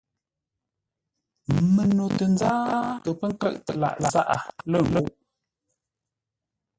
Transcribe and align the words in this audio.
Məno 1.73 2.05
tə 2.17 2.25
nzáa 2.33 2.79
kə 3.03 3.11
pə́ 3.19 3.29
nkə́ʼtə 3.33 3.71
lâʼ 3.81 3.97
záp 4.11 4.29
lə́ 4.69 4.81
ńgúʼ. 4.87 5.09